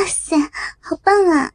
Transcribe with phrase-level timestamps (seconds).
[0.00, 0.34] 哇塞，
[0.80, 1.52] 好棒啊！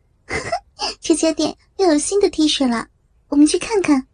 [1.01, 2.89] 这家店又有新的 T 恤了，
[3.29, 4.07] 我们去看看。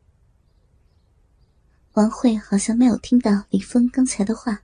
[1.96, 4.64] 王慧好像没有听到李峰刚才的话。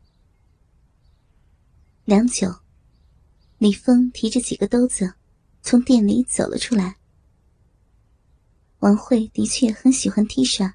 [2.06, 2.60] 良久，
[3.58, 5.16] 李峰提着几个兜子，
[5.62, 6.96] 从店里走了出来。
[8.80, 10.72] 王慧的确很喜欢 T 恤，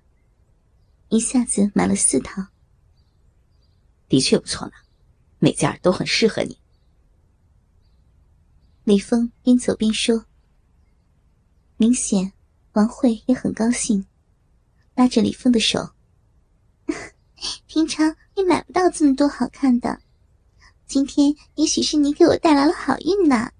[1.09, 2.49] 一下子买了四套。
[4.11, 4.75] 的确不错呢，
[5.39, 6.59] 每件都很适合你。
[8.85, 10.27] 李峰边走边说。
[11.77, 12.33] 明显，
[12.73, 14.07] 王慧也很高兴，
[14.95, 15.91] 拉着李峰的手。
[17.67, 20.01] 平常也买不到这么多好看的，
[20.87, 23.53] 今天也许是你给我带来了好运呢。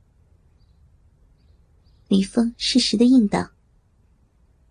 [2.09, 3.51] 李峰适时的应道：“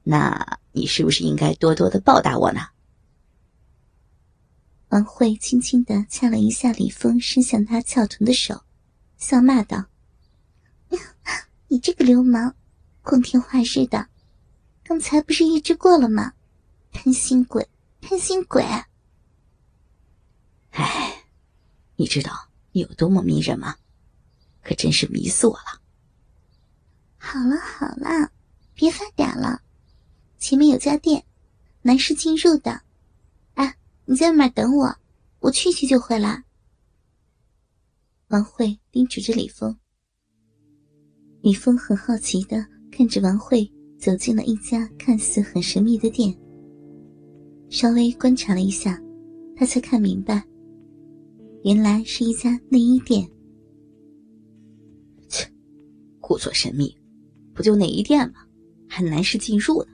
[0.04, 2.62] 那你是不是应该多多的报答我呢？”
[4.90, 8.62] 王慧轻轻的掐了一下李峰伸向他翘臀的手，
[9.18, 9.86] 笑骂道
[11.70, 12.55] ：“你这个流氓！”
[13.03, 14.08] 光天化日的，
[14.84, 16.34] 刚才不是一直过了吗？
[16.92, 17.67] 贪心鬼，
[18.00, 18.64] 贪心鬼！
[20.72, 21.23] 哎，
[21.95, 23.78] 你知道你有多么迷人吗？
[24.62, 25.81] 可真是迷死我了。
[27.17, 28.31] 好了好了，
[28.75, 29.64] 别发嗲了。
[30.38, 31.25] 前面有家店，
[31.81, 32.84] 男士进入的。
[33.56, 33.75] 哎，
[34.06, 34.95] 你在外面等我，
[35.39, 36.44] 我去去就回来。
[38.28, 39.75] 王慧叮嘱着李峰。
[41.42, 42.66] 李峰很好奇的。
[42.92, 43.66] 看着王慧
[43.97, 46.38] 走进了一家看似很神秘的店，
[47.70, 49.02] 稍微观察了一下，
[49.56, 50.44] 他才看明白，
[51.64, 53.25] 原来是一家内衣店。
[55.30, 55.50] 切，
[56.19, 56.94] 故作神秘，
[57.53, 58.42] 不就内衣店吗？
[58.89, 59.88] 还男士进入呢？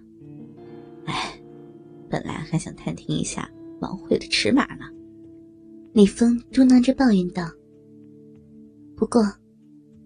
[1.06, 1.40] 哎，
[2.10, 3.48] 本来还想探听一下
[3.80, 4.86] 王慧的尺码呢。
[5.94, 7.48] 李峰嘟囔着抱怨道。
[8.96, 9.22] 不过，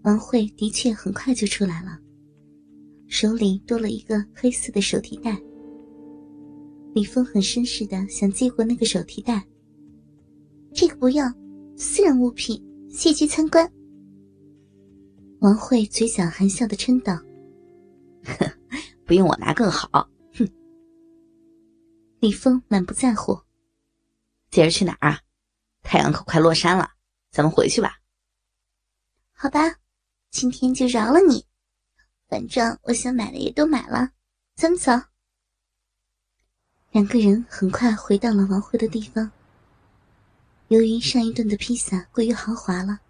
[0.03, 1.99] 王慧的确很快就出来了。
[3.07, 5.37] 手里多了一个黑色的手提袋，
[6.93, 9.45] 李峰很绅士的想接过那个手提袋。
[10.73, 11.25] 这个不要，
[11.75, 13.69] 私人物品，谢绝参观。
[15.41, 17.19] 王慧嘴角含笑的嗔道
[19.05, 20.47] ：“不用我拿更好。”哼。
[22.19, 23.37] 李峰满不在乎。
[24.49, 25.19] 今儿去哪儿啊？
[25.83, 26.89] 太阳可快落山了，
[27.31, 27.97] 咱们回去吧。
[29.33, 29.59] 好吧，
[30.31, 31.45] 今天就饶了你。
[32.29, 34.11] 反正我想买的也都买了，
[34.55, 34.93] 咱们走。
[36.91, 39.29] 两个人很快回到了王慧的地方。
[40.69, 43.01] 由于上一顿的披萨过于豪华了，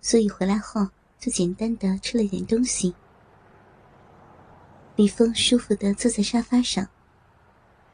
[0.00, 2.94] 所以回来后就简单的吃了点东西。
[4.94, 6.88] 李峰舒服的坐在沙发上，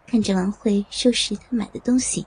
[0.07, 2.27] 看着王慧收拾他买的东西。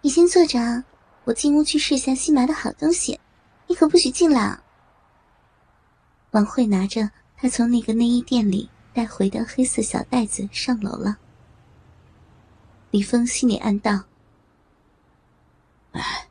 [0.00, 0.82] 你先坐着，
[1.24, 3.20] 我进屋去试下新买的好东西，
[3.66, 4.58] 你可不许进来。
[6.30, 11.18] 王慧拿着她从那个内衣店里带回的黑色小袋子上楼了。
[12.90, 14.04] 李峰心里暗道
[15.92, 16.28] ：“哎，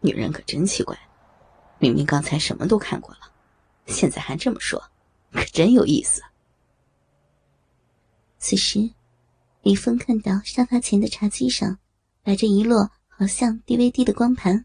[0.00, 0.98] 女人可真奇怪，
[1.78, 3.20] 明明刚才什么都看过了，
[3.86, 4.82] 现在还这么说，
[5.32, 6.22] 可真有意思。”
[8.38, 8.90] 此时，
[9.62, 11.78] 李峰看到沙发前的茶几上
[12.22, 14.64] 摆着一摞好像 DVD 的光盘。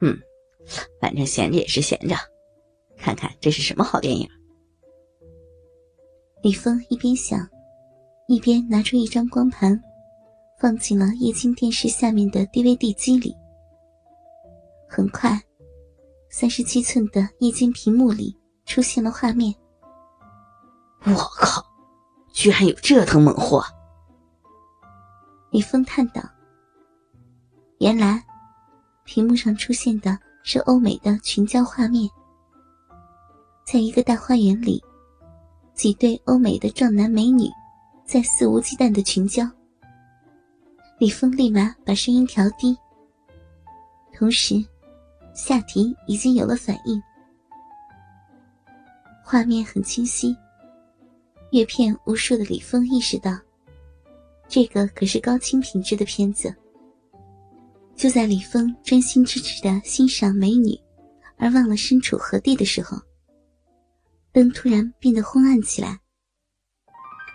[0.00, 0.18] 嗯，
[1.00, 2.16] 反正闲着也是闲着。
[2.96, 4.28] 看看这是什么好电影？
[6.42, 7.48] 李峰一边想，
[8.28, 9.80] 一边拿出一张光盘，
[10.58, 13.34] 放进了液晶电视下面的 DVD 机里。
[14.88, 15.40] 很快，
[16.30, 19.54] 三十七寸的液晶屏幕里出现了画面。
[21.04, 21.64] 我靠，
[22.32, 23.62] 居然有这等猛货！
[25.50, 26.22] 李峰叹道
[27.80, 28.24] ：“原来，
[29.04, 32.08] 屏幕上出现的是欧美的群交画面。”
[33.64, 34.82] 在一个大花园里，
[35.72, 37.48] 几对欧美的壮男美女
[38.04, 39.50] 在肆无忌惮的群交。
[40.98, 42.76] 李峰立马把声音调低，
[44.12, 44.62] 同时
[45.34, 47.02] 下体已经有了反应。
[49.24, 50.36] 画面很清晰，
[51.50, 53.32] 阅片无数的李峰意识到，
[54.46, 56.54] 这个可是高清品质的片子。
[57.96, 60.78] 就在李峰专心致志的欣赏美女，
[61.38, 62.98] 而忘了身处何地的时候。
[64.34, 66.00] 灯突然变得昏暗起来。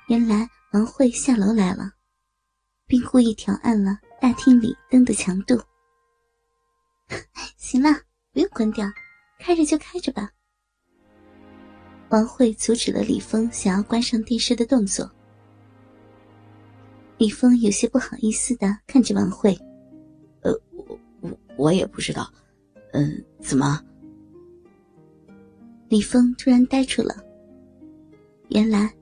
[0.09, 1.93] 原来王慧下楼来了，
[2.85, 5.57] 并故意调暗了大厅里灯的强度。
[7.55, 7.89] 行了，
[8.33, 8.85] 不用关掉，
[9.39, 10.29] 开着就开着吧。
[12.09, 15.09] 王慧阻止了李峰想要关上电视的动作。
[17.17, 19.57] 李峰有些不好意思的看着王慧
[20.43, 22.29] ：“呃，我我我也不知道，
[22.91, 23.81] 嗯，怎么？”
[25.89, 27.15] 李峰突然呆住了。
[28.49, 28.93] 原来，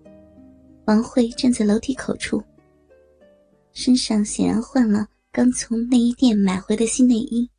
[0.86, 2.42] 王慧站在楼梯口处，
[3.74, 7.50] 身上显然换了刚从内衣店买回的新内衣，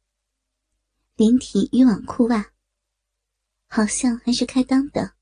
[1.16, 2.52] 连体渔网裤袜，
[3.68, 5.12] 好像还是开裆的。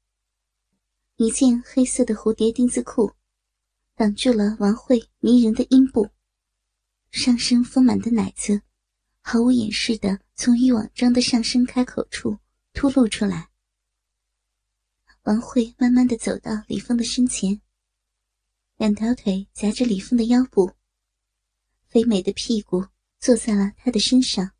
[1.16, 3.10] 一件黑色的蝴蝶丁字裤，
[3.96, 6.08] 挡住了王慧迷人的阴部，
[7.10, 8.62] 上身丰满的奶子，
[9.20, 12.38] 毫无掩饰的从渔网装的上身开口处
[12.72, 13.48] 突露出来。
[15.26, 17.60] 王慧慢慢的走到李峰的身前，
[18.76, 20.76] 两条腿夹着李峰的腰部，
[21.88, 22.86] 肥美的屁股
[23.18, 24.52] 坐在了他的身上，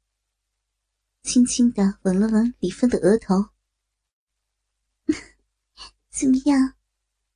[1.23, 3.51] 轻轻的吻了吻李峰的额头。
[6.11, 6.75] 怎么样，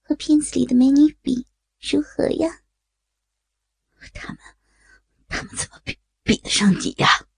[0.01, 1.47] 和片子里的美女比
[1.79, 2.65] 如何呀？
[4.13, 4.39] 他们，
[5.29, 7.29] 他们怎么比比得上你呀？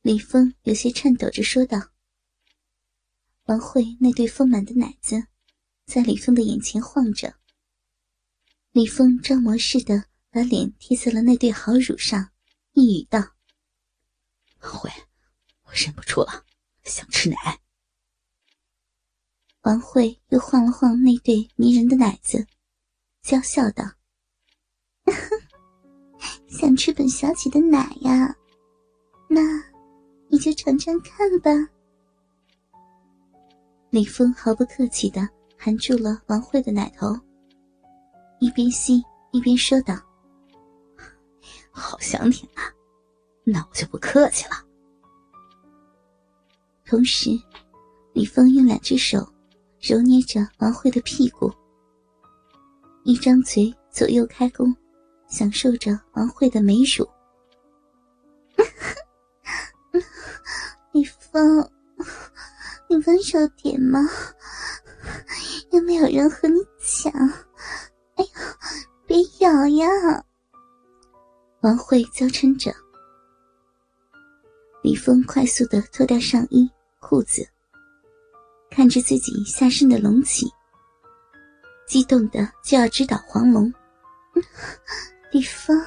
[0.00, 1.91] 李峰有些颤抖着说道。
[3.46, 5.26] 王慧那对丰满的奶子，
[5.84, 7.34] 在李峰的眼前晃着。
[8.70, 12.30] 李峰招魔似的把脸贴在了那对好乳上，
[12.72, 13.20] 一语道
[14.58, 14.88] ：“慧，
[15.64, 16.44] 我忍不住了，
[16.84, 17.60] 想吃奶。”
[19.62, 22.46] 王慧又晃了晃那对迷人的奶子，
[23.22, 23.84] 娇笑道
[26.48, 28.34] ：“想吃本小姐的奶呀？
[29.28, 29.42] 那
[30.30, 31.50] 你就尝尝看吧。”
[33.92, 37.14] 李峰毫不客气的含住了王慧的奶头，
[38.40, 39.94] 一边吸一边说道
[41.70, 42.72] ：“好香甜啊，
[43.44, 44.52] 那我就不客气了。”
[46.88, 47.38] 同时，
[48.14, 49.30] 李峰用两只手
[49.78, 51.52] 揉捏着王慧的屁股，
[53.04, 54.74] 一张嘴左右开弓，
[55.28, 57.06] 享受着王慧的美乳。
[60.92, 61.70] 李峰。
[62.92, 64.00] 你温柔点吗？
[65.70, 67.10] 又没有人和你抢？
[68.16, 68.30] 哎呀，
[69.06, 69.88] 别咬呀！
[71.62, 72.70] 王慧娇嗔着。
[74.82, 77.48] 李峰快速的脱掉上衣裤子，
[78.70, 80.52] 看着自己下身的隆起，
[81.86, 83.72] 激动的就要直捣黄龙。
[85.32, 85.82] 李峰，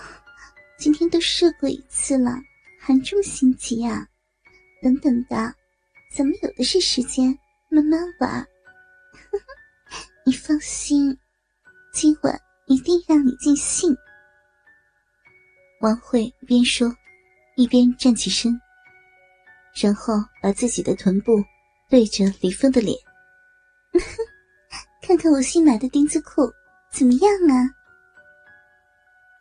[0.80, 2.32] 今天都射过一次了，
[2.80, 4.08] 还这么心急啊？
[4.82, 5.54] 等等的。
[6.16, 8.48] 咱们有的是时间，慢慢玩。
[10.26, 11.18] 你放心，
[11.92, 13.94] 今晚一定让你尽兴。
[15.82, 16.90] 王慧边说，
[17.58, 18.58] 一边站起身，
[19.74, 21.44] 然后把自己的臀部
[21.90, 22.98] 对着李峰的脸，
[25.04, 26.50] 看看我新买的丁字裤
[26.94, 27.68] 怎么样啊？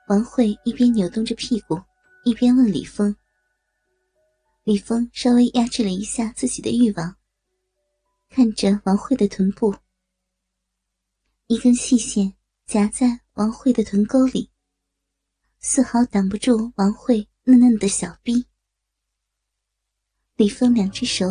[0.08, 1.80] 王慧一边扭动着屁股，
[2.24, 3.14] 一边问李峰。
[4.64, 7.16] 李峰稍微压制了一下自己的欲望，
[8.30, 9.74] 看着王慧的臀部，
[11.48, 12.32] 一根细线
[12.64, 14.48] 夹在王慧的臀沟里，
[15.58, 18.46] 丝毫挡不住王慧嫩嫩的小臂。
[20.36, 21.26] 李峰两只手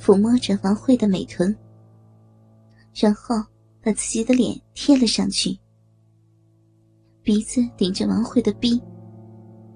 [0.00, 1.54] 抚摸着王慧的美臀，
[2.94, 3.36] 然后
[3.82, 5.58] 把自己的脸贴了上去，
[7.22, 8.80] 鼻子顶着王慧的臂，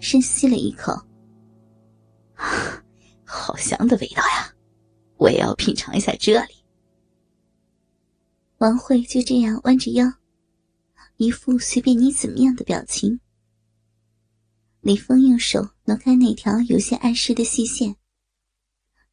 [0.01, 0.95] 深吸了一口。
[3.33, 4.55] 好香的味道呀！
[5.17, 6.65] 我也要品尝一下这里。
[8.59, 10.07] 王慧就这样弯着腰，
[11.17, 13.21] 一副随便你怎么样的表情。
[14.81, 17.97] 李峰用手挪开那条有些碍事的细线，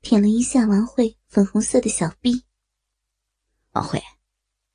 [0.01, 2.43] 舔了一下王慧粉红色的小臂。
[3.71, 4.03] 王慧，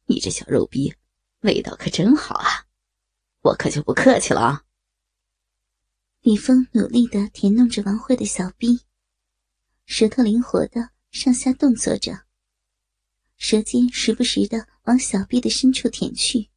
[0.06, 0.94] 你这小肉逼，
[1.40, 2.64] 味道可真好啊！
[3.42, 4.64] 我可就不客气了啊！
[6.22, 8.80] 李峰努力的舔弄着王慧的小臂。
[9.86, 12.24] 舌头灵活的上下动作着，
[13.36, 16.50] 舌尖时不时的往小臂的深处舔去。